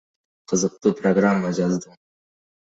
[0.49, 1.95] Кызыктуу программа жаздым